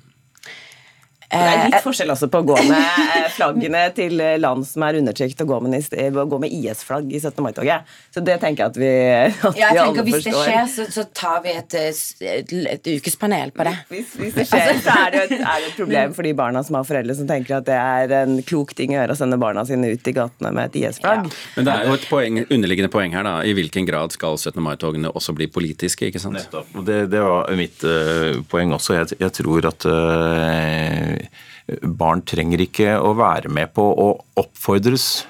Det 1.30 1.40
er 1.40 1.68
litt 1.70 1.84
forskjell 1.84 2.10
altså 2.10 2.26
på 2.30 2.40
å 2.42 2.46
gå 2.48 2.56
med 2.66 2.78
eh, 2.80 3.26
flaggene 3.36 3.84
til 3.94 4.16
land 4.42 4.66
som 4.66 4.84
er 4.86 4.98
undertrykt, 4.98 5.40
og 5.44 5.52
gå 5.52 5.58
med, 5.62 5.76
eh, 5.94 6.10
med 6.10 6.54
IS-flagg 6.56 7.12
i 7.12 7.20
17. 7.20 7.38
mai-toget. 7.44 7.92
Så 8.10 8.22
det 8.26 8.40
tenker 8.42 8.64
jeg 8.64 8.72
at 8.72 8.80
vi, 8.80 8.90
at 9.50 9.60
Ja, 9.60 9.70
jeg 9.70 9.76
vi 9.76 9.82
alle 9.84 9.94
forstår. 9.94 10.10
Hvis 10.10 10.26
det 10.26 10.34
skjer, 10.34 10.66
så, 10.74 10.86
så 10.90 11.04
tar 11.14 11.44
vi 11.44 11.54
et, 11.54 11.76
eh, 11.78 12.32
et, 12.34 12.54
et 12.74 12.90
ukespanel 12.96 13.54
på 13.54 13.66
det. 13.68 13.76
Hvis, 13.92 14.16
hvis 14.18 14.34
det 14.40 14.46
skjer, 14.50 14.72
så 14.82 14.96
er 14.96 15.14
det, 15.14 15.22
et, 15.28 15.36
er 15.38 15.62
det 15.62 15.70
et 15.70 15.78
problem 15.78 16.14
for 16.16 16.26
de 16.26 16.34
barna 16.42 16.64
som 16.66 16.80
har 16.80 16.88
foreldre 16.88 17.16
som 17.20 17.30
tenker 17.30 17.60
at 17.60 17.68
det 17.68 17.78
er 17.78 18.16
en 18.24 18.40
klok 18.46 18.74
ting 18.78 18.96
å 18.96 19.00
gjøre 19.00 19.14
å 19.14 19.20
sende 19.20 19.38
barna 19.40 19.64
sine 19.68 19.92
ut 19.94 20.10
i 20.10 20.16
gatene 20.16 20.52
med 20.56 20.70
et 20.70 20.80
IS-flagg. 20.82 21.30
Men 21.56 21.68
det 21.68 21.76
er 21.76 21.86
jo 21.86 21.96
et 21.98 22.08
poeng, 22.10 22.42
underliggende 22.48 22.90
poeng 22.92 23.14
her, 23.14 23.26
da. 23.26 23.36
I 23.46 23.54
hvilken 23.56 23.86
grad 23.88 24.16
skal 24.16 24.38
17. 24.38 24.58
mai-togene 24.64 25.14
også 25.14 25.36
bli 25.38 25.46
politiske, 25.52 26.10
ikke 26.10 26.22
sant? 26.22 26.40
Nettopp. 26.40 26.74
Det, 26.86 27.04
det 27.12 27.22
var 27.22 27.50
mitt 27.58 27.86
uh, 27.86 28.42
poeng 28.50 28.74
også. 28.74 28.98
Jeg, 28.98 29.20
jeg 29.20 29.34
tror 29.40 29.70
at 29.70 29.86
eh, 29.86 31.19
barn 31.82 32.22
trenger 32.26 32.62
ikke 32.64 32.94
å 33.00 33.14
være 33.18 33.52
med 33.52 33.72
på 33.76 33.84
å 33.84 34.12
oppfordres 34.40 35.26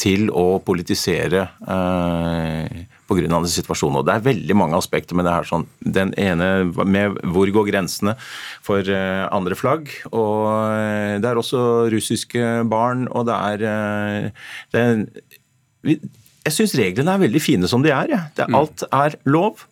til 0.00 0.30
å 0.32 0.58
politisere 0.64 1.44
uh, 1.68 2.84
pga. 3.08 3.40
situasjonen. 3.46 4.00
Og 4.00 4.06
det 4.06 4.14
er 4.14 4.24
veldig 4.24 4.56
mange 4.56 4.78
aspekter 4.78 5.16
med 5.16 5.26
det 5.26 5.34
her. 5.34 5.48
Sånn, 5.48 5.66
den 5.80 6.14
ene 6.20 6.64
med 6.84 7.18
hvor 7.22 7.50
går 7.50 7.68
grensene 7.70 8.16
for 8.64 8.80
eh, 8.80 9.24
andre 9.30 9.54
flagg. 9.58 9.90
Og 10.12 10.48
eh, 10.72 11.20
det 11.20 11.30
er 11.30 11.40
også 11.40 11.90
russiske 11.92 12.64
barn, 12.70 13.06
og 13.10 13.28
det 13.28 13.38
er, 13.52 13.66
eh, 13.70 14.50
det 14.72 14.84
er 14.84 16.00
Jeg 16.44 16.52
syns 16.52 16.74
reglene 16.76 17.14
er 17.14 17.22
veldig 17.22 17.40
fine 17.40 17.68
som 17.68 17.84
de 17.84 17.92
er. 17.92 18.10
Ja. 18.10 18.24
Det, 18.36 18.48
alt 18.52 18.84
er 18.90 19.16
lov. 19.24 19.66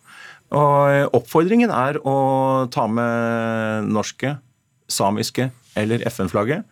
Og 0.53 1.17
oppfordringen 1.17 1.71
er 1.73 1.97
å 2.05 2.67
ta 2.73 2.85
med 2.85 3.89
norske, 3.89 4.37
samiske 4.93 5.49
eller 5.79 6.05
FN-flagget. 6.09 6.63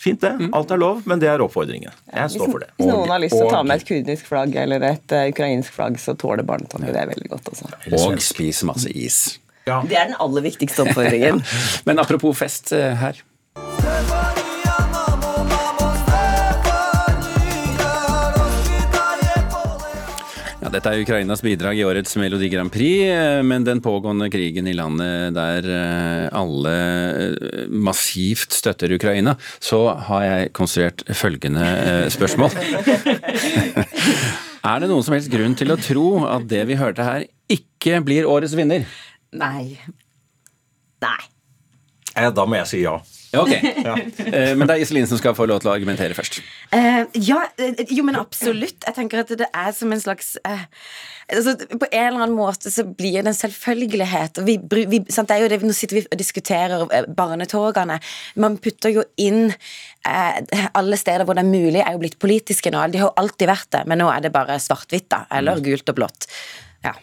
Fint 0.00 0.22
det. 0.24 0.32
Alt 0.56 0.70
er 0.72 0.80
lov, 0.80 1.02
men 1.04 1.20
det 1.20 1.28
er 1.28 1.42
oppfordringen. 1.44 1.92
Jeg 2.08 2.32
står 2.32 2.48
for 2.48 2.62
det. 2.62 2.70
Hvis 2.78 2.88
noen 2.88 3.10
har 3.12 3.20
lyst 3.20 3.36
til 3.36 3.44
å 3.44 3.50
ta 3.52 3.60
med 3.68 3.82
et 3.82 3.88
kurdisk 3.90 4.30
flagg 4.30 4.54
eller 4.62 4.86
et 4.88 5.12
eh, 5.12 5.26
ukrainsk 5.28 5.74
flagg, 5.76 5.98
så 6.00 6.14
tåler 6.16 6.46
barnetoget 6.48 6.94
det 6.96 7.02
veldig 7.10 7.28
godt. 7.34 7.50
Også. 7.52 7.68
Og 7.98 8.22
spis 8.24 8.62
masse 8.64 8.88
is. 8.96 9.18
Ja. 9.68 9.82
Det 9.84 9.98
er 10.00 10.08
den 10.08 10.16
aller 10.24 10.46
viktigste 10.46 10.86
oppfordringen. 10.86 11.42
Men 11.88 12.00
apropos 12.00 12.38
fest 12.38 12.72
eh, 12.72 12.94
her. 12.96 13.20
Dette 20.70 20.90
er 20.92 21.02
Ukrainas 21.02 21.40
bidrag 21.42 21.78
i 21.80 21.84
årets 21.86 22.14
Melodi 22.20 22.48
Grand 22.52 22.70
Prix, 22.72 23.08
eh, 23.10 23.40
men 23.46 23.64
den 23.66 23.80
pågående 23.82 24.28
krigen 24.32 24.68
i 24.70 24.74
landet 24.76 25.34
der 25.34 25.66
eh, 25.66 26.26
alle 26.36 26.74
eh, 26.74 27.64
massivt 27.70 28.54
støtter 28.54 28.94
Ukraina, 28.94 29.34
så 29.58 29.82
har 30.08 30.26
jeg 30.26 30.52
konstruert 30.56 31.04
følgende 31.16 31.66
spørsmål. 32.14 32.54
Er 34.60 34.82
det 34.82 34.90
noen 34.90 35.00
som 35.00 35.14
helst 35.16 35.30
grunn 35.32 35.54
til 35.56 35.72
å 35.72 35.78
tro 35.80 36.06
at 36.28 36.44
det 36.50 36.66
vi 36.68 36.76
hørte 36.76 37.04
her, 37.06 37.22
ikke 37.48 38.02
blir 38.04 38.28
årets 38.28 38.52
vinner? 38.58 38.84
Nei. 39.32 39.78
Nei. 41.00 41.20
Eh, 42.14 42.28
Da 42.36 42.44
må 42.44 42.58
jeg 42.60 42.68
si 42.68 42.82
ja. 42.84 42.98
Ja, 43.30 43.44
ok. 43.44 43.52
Ja. 43.90 43.94
Men 44.58 44.66
det 44.66 44.74
er 44.74 44.82
Iselin 44.82 45.06
som 45.06 45.18
skal 45.20 45.36
få 45.38 45.46
lov 45.48 45.62
til 45.62 45.70
å 45.70 45.74
argumentere 45.74 46.16
først. 46.18 46.40
Uh, 46.74 47.06
ja, 47.14 47.44
eh, 47.62 47.84
jo, 47.94 48.04
men 48.06 48.18
absolutt. 48.18 48.82
Jeg 48.86 48.96
tenker 48.96 49.22
at 49.22 49.32
det 49.38 49.48
er 49.48 49.72
som 49.76 49.92
en 49.94 50.02
slags 50.02 50.34
uh, 50.42 50.66
altså, 51.36 51.54
På 51.78 51.86
en 51.90 52.06
eller 52.06 52.24
annen 52.24 52.36
måte 52.36 52.70
så 52.70 52.84
blir 52.84 53.22
det 53.22 53.32
en 53.32 53.38
selvfølgelighet. 53.38 54.40
og 54.40 54.46
Vi, 54.48 54.56
vi, 54.90 55.02
sant, 55.08 55.30
det 55.30 55.36
er 55.36 55.44
jo 55.44 55.50
det, 55.52 55.60
nå 55.66 55.76
sitter 55.76 56.00
vi 56.00 56.04
og 56.06 56.20
diskuterer 56.20 56.86
eh, 56.96 57.08
barnetogene. 57.16 58.00
Man 58.42 58.58
putter 58.62 58.94
jo 58.94 59.06
inn 59.20 59.50
eh, 59.50 60.68
Alle 60.74 61.00
steder 61.00 61.26
hvor 61.26 61.38
det 61.38 61.44
er 61.44 61.50
mulig, 61.50 61.80
er 61.82 61.94
jo 61.94 62.02
blitt 62.02 62.18
politiske 62.22 62.72
nå. 62.72 62.82
De 62.90 63.02
har 63.02 63.10
jo 63.10 63.18
alltid 63.22 63.50
vært 63.50 63.70
det, 63.76 63.84
men 63.90 64.02
nå 64.02 64.10
er 64.12 64.26
det 64.26 64.34
bare 64.34 64.58
svart-hvitt, 64.62 65.10
da. 65.12 65.24
Eller 65.38 65.62
gult 65.64 65.92
og 65.92 66.00
blått. 66.00 66.30
Ja. 66.84 66.96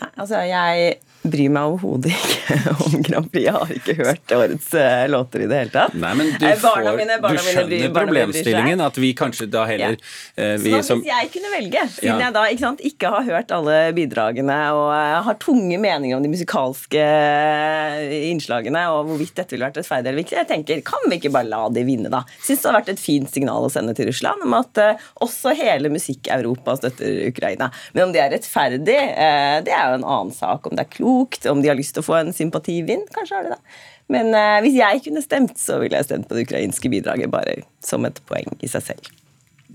Nei, 0.00 0.12
altså 0.16 0.44
jeg 0.48 0.96
bryr 1.24 1.48
meg 1.54 1.70
overhodet 1.72 2.12
ikke 2.12 2.56
om 2.84 2.94
Grand 3.06 3.30
Prix. 3.32 3.44
Jeg 3.46 3.54
har 3.56 3.70
ikke 3.78 3.94
hørt 4.00 4.34
årets 4.36 4.70
uh, 4.76 5.04
låter 5.08 5.44
i 5.44 5.48
det 5.50 5.60
hele 5.62 5.72
tatt. 5.74 5.94
Nei, 5.96 6.12
men 6.18 6.32
du, 6.38 6.44
Eh, 6.44 6.58
får, 6.60 6.82
mine- 6.98 7.16
barna 7.22 7.38
du 7.38 7.42
skjønner 7.46 7.64
bryr- 7.64 7.80
mine 7.80 7.92
bryr 7.94 8.04
problemstillingen, 8.08 8.82
at 8.84 8.98
vi 9.00 9.10
kanskje 9.16 9.46
da 9.52 9.64
heller 9.68 9.96
eh, 10.36 10.56
vi 10.60 10.74
Så 10.76 10.82
som 10.90 11.00
hvis 11.00 11.08
jeg 11.12 11.30
kunne 11.34 11.52
velge, 11.54 11.84
siden 11.96 12.10
Ja. 12.10 12.18
jeg 12.26 12.36
da 12.36 12.42
ikke, 12.52 12.64
sant, 12.66 12.84
ikke 12.84 13.12
har 13.14 13.24
hørt 13.30 13.54
alle 13.56 13.78
bidragene 13.96 14.58
og 14.76 14.90
eh, 14.94 15.16
har 15.28 15.38
tunge 15.42 15.78
meninger 15.80 16.16
om 16.18 16.22
de 16.26 16.32
musikalske 16.34 17.00
eh, 17.00 18.28
innslagene 18.30 18.84
og 18.92 19.08
hvorvidt 19.08 19.34
dette 19.38 19.54
ville 19.56 19.66
vært 19.68 19.78
rettferdig 19.80 20.10
eller 20.12 20.24
ikke, 20.24 20.36
jeg 20.42 20.48
tenker, 20.50 20.82
kan 20.86 21.08
vi 21.10 21.18
ikke 21.20 21.32
bare 21.34 21.48
la 21.50 21.62
de 21.72 21.84
vinne, 21.86 22.10
da? 22.12 22.22
Syns 22.44 22.62
det 22.64 22.70
har 22.70 22.78
vært 22.78 22.92
et 22.94 23.02
fint 23.02 23.30
signal 23.32 23.66
å 23.66 23.72
sende 23.72 23.94
til 23.96 24.08
Russland 24.10 24.44
om 24.44 24.54
at 24.58 24.80
uh, 24.82 25.06
også 25.24 25.54
hele 25.58 25.90
musikk-Europa 25.92 26.76
støtter 26.80 27.28
Ukraina. 27.30 27.70
Men 27.94 28.08
om 28.08 28.14
det 28.14 28.22
er 28.24 28.32
rettferdig, 28.34 28.98
uh, 29.16 29.58
det 29.64 29.72
er 29.74 29.90
jo 29.94 29.98
en 30.00 30.06
annen 30.06 30.32
sak. 30.34 30.66
Om 30.68 30.76
det 30.78 30.84
er 30.86 30.90
klokt, 30.92 31.12
om 31.50 31.62
de 31.62 31.70
har 31.70 31.78
lyst 31.78 31.96
til 31.96 32.04
å 32.04 32.08
få 32.08 32.18
en 32.20 32.34
sympativind, 32.36 33.08
kanskje 33.14 33.38
har 33.38 33.48
de 33.48 33.56
det. 33.56 33.80
Men 34.12 34.34
eh, 34.36 34.60
hvis 34.64 34.76
jeg 34.76 35.04
kunne 35.06 35.24
stemt, 35.24 35.56
så 35.60 35.78
ville 35.80 36.00
jeg 36.00 36.08
stemt 36.10 36.28
på 36.28 36.36
det 36.36 36.44
ukrainske 36.48 36.92
bidraget, 36.92 37.32
bare 37.32 37.62
som 37.84 38.04
et 38.08 38.20
poeng 38.28 38.50
i 38.60 38.70
seg 38.70 38.90
selv. 38.90 39.10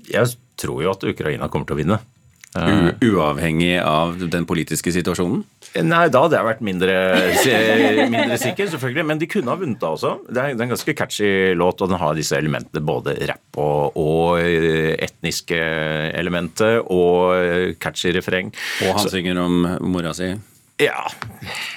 Jeg 0.10 0.38
tror 0.60 0.84
jo 0.84 0.94
at 0.94 1.06
Ukraina 1.08 1.50
kommer 1.50 1.70
til 1.70 1.78
å 1.78 1.82
vinne. 1.82 2.00
u 2.50 3.14
uavhengig 3.14 3.78
av 3.78 4.18
den 4.30 4.46
politiske 4.50 4.92
situasjonen? 4.92 5.44
Nei, 5.86 6.08
da 6.10 6.24
hadde 6.24 6.38
jeg 6.38 6.48
vært 6.48 6.64
mindre, 6.66 6.96
mindre 8.16 8.38
sikker, 8.42 8.72
selvfølgelig. 8.72 9.06
Men 9.06 9.22
de 9.22 9.30
kunne 9.30 9.54
ha 9.54 9.60
vunnet 9.60 9.82
da 9.82 9.92
også. 9.94 10.16
Det 10.26 10.42
er, 10.42 10.56
er 10.56 10.66
en 10.66 10.74
ganske 10.74 10.96
catchy 10.98 11.54
låt, 11.58 11.82
og 11.82 11.92
den 11.92 12.02
har 12.02 12.18
disse 12.18 12.38
elementene. 12.38 12.82
Både 12.86 13.14
rapp 13.30 13.62
og, 13.62 13.98
og 14.02 14.42
eh, 14.42 14.96
etniske 14.98 15.60
elementer, 16.18 16.82
og 16.86 17.36
eh, 17.38 17.76
catchy 17.82 18.14
refreng. 18.18 18.54
Og 18.86 18.98
han 18.98 19.14
synger 19.14 19.44
om 19.46 19.62
mora 19.86 20.16
si. 20.18 20.34
Ja. 20.80 21.06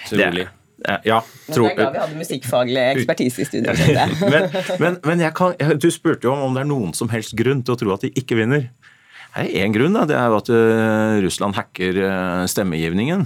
Trolig. 0.09 0.27
rolig. 0.27 0.49
Det, 0.83 0.97
ja, 1.07 1.21
Men 1.47 1.55
tro, 1.55 1.67
jeg 1.69 1.73
er 1.73 1.79
glad 1.79 1.93
vi 1.95 2.01
hadde 2.03 2.19
musikkfaglig 2.19 2.85
ekspertise 2.97 3.45
i 3.45 3.47
studio. 3.47 3.75
men, 4.33 4.49
men, 4.83 4.97
men 5.07 5.23
jeg 5.23 5.35
kan, 5.39 5.55
du 5.79 5.89
spurte 5.95 6.27
jo 6.27 6.35
om 6.35 6.49
om 6.49 6.57
det 6.57 6.65
er 6.65 6.71
noen 6.71 6.97
som 6.97 7.13
helst 7.13 7.37
grunn 7.39 7.63
til 7.63 7.77
å 7.77 7.79
tro 7.79 7.93
at 7.95 8.07
de 8.07 8.11
ikke 8.19 8.39
vinner. 8.41 8.67
Det 9.33 9.47
er 9.47 9.65
én 9.65 9.73
grunn, 9.73 9.95
da. 9.97 10.05
Det 10.09 10.17
er 10.19 10.27
jo 10.29 10.41
at 10.43 10.51
eh, 10.53 11.21
Russland 11.25 11.57
hacker 11.57 12.01
eh, 12.05 12.43
stemmegivningen. 12.51 13.25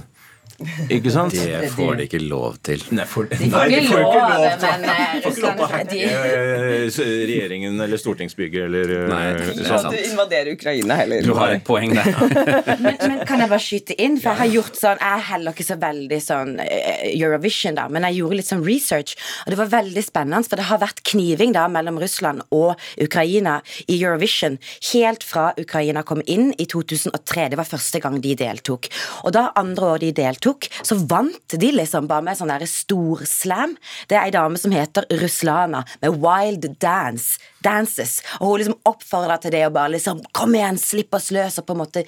Ikke 0.90 1.12
sant? 1.12 1.34
Det 1.36 1.70
får 1.74 1.98
de 2.00 2.06
ikke 2.08 2.20
lov 2.22 2.56
til. 2.64 2.82
Nei, 2.96 3.04
for, 3.08 3.28
De 3.28 3.50
får 3.52 3.72
ikke 3.76 3.96
lov, 4.00 4.46
men 4.62 4.86
eh, 4.88 5.16
lov 5.20 5.26
til 5.26 5.28
å 5.28 5.36
Russland 5.36 5.62
hacke 5.72 5.90
de, 5.90 6.02
eh, 6.06 7.26
regjeringen 7.30 7.80
eller 7.84 8.00
stortingsbygget 8.00 8.66
eller 8.66 8.92
eh, 8.96 9.06
Nei, 9.10 9.22
det 9.36 9.66
er 9.66 9.88
du 9.90 9.98
invaderer 10.00 10.52
Ukraina 10.54 10.98
heller. 11.02 11.26
Du 11.26 11.34
har 11.36 11.54
et 11.56 11.64
poeng 11.66 11.92
der. 11.96 12.08
men, 12.84 12.96
men 13.02 13.22
kan 13.28 13.42
jeg 13.42 13.52
bare 13.52 13.62
skyte 13.62 13.96
inn? 14.00 14.18
For 14.22 14.32
jeg 14.32 14.40
har 14.42 14.52
gjort 14.54 14.80
sånn 14.80 15.02
Jeg 15.02 15.12
er 15.12 15.24
heller 15.30 15.56
ikke 15.56 15.66
så 15.66 15.78
veldig 15.82 16.20
sånn 16.24 16.54
eh, 16.64 17.04
Eurovision, 17.12 17.76
da, 17.78 17.86
men 17.92 18.06
jeg 18.08 18.20
gjorde 18.20 18.40
litt 18.40 18.50
sånn 18.50 18.64
research, 18.66 19.16
og 19.44 19.52
det 19.52 19.60
var 19.60 19.72
veldig 19.76 20.04
spennende, 20.04 20.44
for 20.46 20.60
det 20.60 20.68
har 20.70 20.82
vært 20.82 21.02
kniving 21.12 21.54
da 21.56 21.66
mellom 21.72 22.00
Russland 22.02 22.44
og 22.54 22.74
Ukraina 23.02 23.58
i 23.86 23.98
Eurovision 23.98 24.58
helt 24.92 25.24
fra 25.26 25.50
Ukraina 25.60 26.02
kom 26.06 26.22
inn 26.26 26.52
i 26.58 26.66
2003. 26.70 27.48
Det 27.52 27.58
var 27.60 27.68
første 27.68 28.00
gang 28.02 28.18
de 28.22 28.34
deltok. 28.38 28.88
Og 29.24 29.34
da 29.36 29.48
andre 29.58 29.92
år 29.94 30.02
de 30.04 30.12
deltok, 30.16 30.45
så 30.82 30.98
vant 31.08 31.56
de 31.56 31.72
liksom 31.74 32.08
bare 32.10 32.24
med 32.26 32.38
sånn 32.38 32.52
derre 32.52 32.68
stor 32.70 33.24
slam. 33.28 33.76
Det 34.10 34.18
er 34.18 34.26
ei 34.26 34.34
dame 34.34 34.60
som 34.60 34.74
heter 34.74 35.08
Ruslana, 35.22 35.84
med 36.02 36.20
Wild 36.22 36.70
Dance. 36.82 37.36
Dances. 37.66 38.20
Og 38.38 38.52
hun 38.52 38.60
liksom 38.60 38.76
oppfordra 38.86 39.38
til 39.42 39.54
det 39.54 39.64
å 39.66 39.72
bare 39.74 39.94
liksom 39.96 40.22
Kom 40.36 40.54
igjen, 40.56 40.78
slipp 40.80 41.14
oss 41.16 41.30
løs, 41.34 41.58
og 41.60 41.66
på 41.66 41.74
en 41.74 41.80
måte 41.80 42.02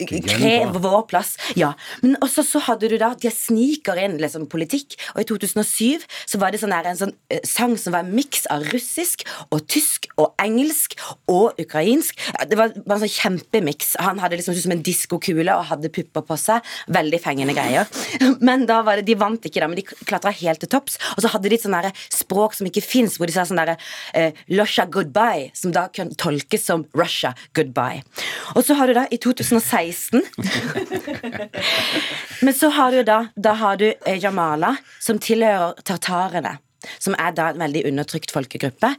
krev 0.00 0.76
vår 0.82 1.04
plass. 1.10 1.34
Ja. 1.58 1.72
Men 2.02 2.18
også 2.24 2.44
så 2.46 2.62
hadde 2.66 2.90
du 2.90 2.96
da 3.00 3.12
de 3.20 3.30
sniker 3.32 3.98
inn 4.02 4.18
liksom 4.20 4.48
politikk, 4.50 4.96
og 5.14 5.22
i 5.22 5.28
2007 5.28 6.04
så 6.28 6.40
var 6.42 6.52
det 6.52 6.60
sånn 6.62 6.74
der, 6.74 6.90
en 6.90 6.98
sånn 6.98 7.14
eh, 7.32 7.42
sang 7.46 7.76
som 7.80 7.94
var 7.94 8.04
en 8.04 8.14
miks 8.16 8.46
av 8.52 8.64
russisk 8.74 9.24
og 9.48 9.64
tysk 9.70 10.10
og 10.20 10.34
engelsk 10.42 10.96
og 11.30 11.60
ukrainsk. 11.62 12.18
Det 12.50 12.58
var 12.58 12.74
bare 12.82 12.98
en 12.98 13.04
sånn 13.04 13.14
kjempemiks. 13.14 13.94
Han 14.02 14.20
hadde 14.22 14.40
liksom 14.40 14.58
som 14.58 14.74
en 14.74 14.84
diskokule 14.84 15.54
og 15.56 15.68
hadde 15.70 15.92
pupper 15.94 16.26
på 16.26 16.38
seg. 16.40 16.66
Veldig 16.92 17.22
fengende 17.22 17.56
greier. 17.56 17.69
Men 18.46 18.66
da 18.68 18.80
var 18.86 19.00
det, 19.00 19.06
de 19.08 19.16
vant 19.18 19.44
ikke, 19.46 19.60
da, 19.62 19.68
men 19.70 19.78
de 19.78 19.84
klatra 19.84 20.32
helt 20.34 20.62
til 20.62 20.70
topps. 20.70 20.98
Og 21.16 21.24
så 21.24 21.30
hadde 21.32 21.50
de 21.50 21.56
et 21.58 21.64
sånn 21.64 21.76
språk 22.12 22.56
som 22.56 22.68
ikke 22.68 22.84
fins, 22.84 23.16
hvor 23.18 23.30
de 23.30 23.34
sa 23.34 23.44
sånn 23.48 23.60
derre 23.60 23.76
eh, 24.14 24.36
goodbye, 24.90 25.50
som 25.54 25.74
da 25.74 25.88
kan 25.92 26.12
tolkes 26.14 26.66
som 26.66 26.86
Russia 26.96 27.34
goodbye. 27.56 28.02
Og 28.56 28.64
så 28.66 28.76
har 28.78 28.90
du 28.90 28.96
da 28.96 29.06
i 29.10 29.18
2016 29.20 30.20
Men 32.44 32.54
så 32.56 32.70
har 32.74 32.92
du 32.92 33.02
da 33.06 33.20
Da 33.36 33.52
har 33.60 33.76
du 33.80 33.88
eh, 33.90 34.18
Jamala, 34.20 34.76
som 35.00 35.18
tilhører 35.18 35.78
tartarene. 35.84 36.58
Som 36.98 37.14
er 37.20 37.34
da 37.36 37.50
en 37.50 37.60
veldig 37.60 37.82
undertrykt 37.90 38.32
folkegruppe. 38.32 38.94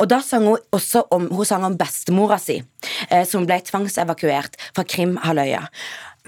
Og 0.00 0.08
da 0.08 0.20
sang 0.24 0.46
hun 0.48 0.62
også 0.72 1.04
om 1.12 1.28
Hun 1.28 1.44
sang 1.48 1.66
om 1.66 1.76
bestemora 1.76 2.38
si, 2.40 2.62
eh, 3.10 3.24
som 3.28 3.46
ble 3.46 3.60
tvangsevakuert 3.60 4.56
fra 4.72 4.84
Krimhalvøya. 4.84 5.66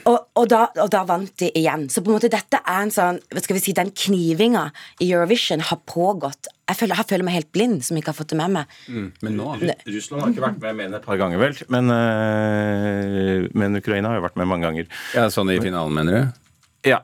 Og, 0.08 0.18
og, 0.38 0.46
da, 0.48 0.62
og 0.80 0.88
da 0.92 1.02
vant 1.08 1.32
de 1.42 1.50
igjen. 1.58 1.88
Så 1.92 2.02
på 2.04 2.10
en 2.12 2.16
måte 2.16 2.30
dette 2.32 2.60
er 2.60 2.84
en 2.84 2.92
sånn 2.94 3.18
hva 3.32 3.42
skal 3.44 3.58
vi 3.58 3.62
si, 3.64 3.74
Den 3.76 3.92
knivinga 3.96 4.68
i 5.02 5.10
Eurovision 5.10 5.64
har 5.70 5.80
pågått. 5.88 6.48
Jeg 6.70 6.78
føler, 6.78 7.00
jeg 7.02 7.10
føler 7.10 7.26
meg 7.26 7.36
helt 7.40 7.50
blind 7.54 7.84
som 7.86 7.98
ikke 7.98 8.12
har 8.12 8.18
fått 8.20 8.32
det 8.32 8.38
med 8.38 8.54
meg. 8.54 8.74
Men 8.88 9.36
nå 9.36 9.50
Russland 9.58 10.22
har 10.22 10.32
ikke 10.32 10.46
vært 10.46 10.60
med 10.62 10.78
mer 10.78 10.90
enn 10.90 10.98
et 11.00 11.06
par 11.06 11.20
ganger, 11.20 11.42
vel. 11.42 11.58
Men, 11.74 11.90
øh, 11.96 13.48
men 13.58 13.80
Ukraina 13.80 14.12
har 14.12 14.20
jo 14.20 14.26
vært 14.28 14.38
med 14.40 14.50
mange 14.52 14.68
ganger. 14.68 14.90
Ja, 15.16 15.28
Sånn 15.34 15.50
i 15.52 15.58
finalen, 15.62 15.96
mener 15.96 16.16
du? 16.16 16.44
Ja. 16.92 17.02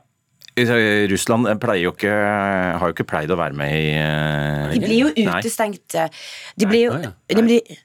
Russland 0.57 1.45
jo 1.77 1.91
ikke, 1.91 2.09
har 2.09 2.81
jo 2.89 2.95
ikke 2.95 3.05
pleid 3.05 3.29
å 3.29 3.37
være 3.37 3.53
med 3.53 3.75
i 3.77 3.91
uh, 4.01 4.71
De 4.73 4.79
blir 4.81 5.03
jo 5.03 5.11
utestengt. 5.13 5.93
eh, 5.93 6.09
De 6.57 6.65
blir 6.65 6.87
jo 6.87 6.95
Nei, 6.97 7.11
de 7.29 7.43
blir, 7.45 7.77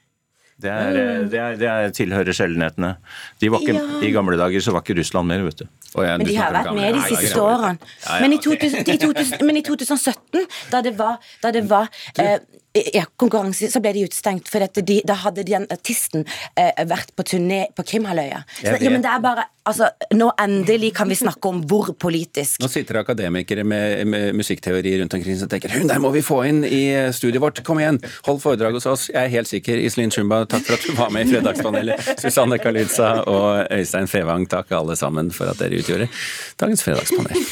Det, 0.63 0.71
er, 0.71 0.97
eh, 0.99 1.21
det, 1.29 1.39
er, 1.43 1.57
det 1.61 1.69
er, 1.69 1.93
tilhører 1.97 2.37
sjeldenhetene. 2.37 2.95
De 3.43 3.51
var 3.53 3.65
ikke, 3.65 3.75
Ja. 3.79 4.01
I 4.03 4.13
gamle 4.15 4.39
dager 4.39 4.63
så 4.65 4.75
var 4.75 4.85
ikke 4.85 4.99
Russland 5.01 5.29
mer, 5.29 5.45
vet 5.47 5.63
du. 5.63 5.67
Ja, 5.93 6.17
Men 6.17 6.27
de 6.27 6.37
har 6.39 6.55
vært 6.55 6.73
med 6.77 6.97
de 6.97 7.03
siste 7.11 7.43
årene. 7.43 7.77
Ja, 7.83 8.17
ja, 8.17 8.21
Men, 8.25 8.33
i 8.33 8.41
2000, 8.43 8.89
i 8.89 8.99
2000, 9.03 9.47
men 9.47 9.61
i 9.61 9.63
2017, 9.67 10.47
da 10.73 10.81
det 10.85 10.95
var, 10.99 11.19
da 11.43 11.53
det 11.55 11.67
var 11.71 11.91
eh, 12.19 12.39
ja, 12.73 13.05
konkurranse, 13.17 13.71
så 13.71 13.81
ble 13.85 13.93
de 13.97 14.05
utestengt. 14.09 14.49
For 14.51 14.65
de, 14.81 15.01
da 15.07 15.17
hadde 15.25 15.45
den 15.47 15.67
artisten 15.73 16.25
eh, 16.57 16.73
vært 16.89 17.15
på 17.17 17.27
turné 17.27 17.67
på 17.77 17.85
Krimhalvøya. 17.93 18.43
Ja, 18.65 18.77
men 18.91 19.05
det 19.05 19.11
er 19.11 19.25
bare 19.25 19.49
Altså, 19.63 19.93
nå 20.11 20.27
endelig 20.43 20.89
kan 20.97 21.07
vi 21.07 21.15
snakke 21.15 21.47
om 21.47 21.61
hvor 21.71 21.93
politisk. 21.95 22.57
Nå 22.59 22.67
sitter 22.67 22.97
det 22.97 23.03
akademikere 23.05 23.63
med, 23.63 24.01
med 24.11 24.35
musikkteori 24.35 24.97
rundt 24.99 25.15
omkring 25.15 25.37
som 25.39 25.47
tenker 25.53 25.71
hun 25.77 25.87
der 25.87 26.01
må 26.03 26.11
vi 26.11 26.19
få 26.27 26.41
inn 26.49 26.65
i 26.67 26.81
studiet 27.15 27.39
vårt, 27.45 27.61
kom 27.63 27.79
igjen, 27.79 28.01
hold 28.27 28.41
foredrag 28.43 28.75
hos 28.75 28.89
oss. 28.91 29.05
Jeg 29.13 29.21
er 29.23 29.31
helt 29.37 29.51
sikker. 29.53 29.79
Iselin 29.79 30.11
Shumba, 30.11 30.41
takk 30.51 30.67
for 30.67 30.75
at 30.75 30.89
du 30.89 30.99
var 30.99 31.15
med 31.15 31.31
i 31.31 31.37
Fredagspanelet. 31.37 32.11
Susanne 32.25 32.59
Kalitza 32.59 33.13
og 33.23 33.71
Øystein 33.71 34.11
Fevang, 34.11 34.49
takk 34.51 34.75
alle 34.81 34.99
sammen 34.99 35.31
for 35.31 35.55
at 35.55 35.63
dere 35.63 35.79
utgjorde 35.79 36.11
dagens 36.59 36.83
Fredagspanel. 36.83 37.47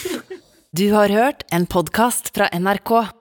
Du 0.74 0.88
har 0.90 1.14
hørt 1.14 1.46
en 1.54 1.70
podkast 1.70 2.34
fra 2.34 2.50
NRK. 2.58 3.19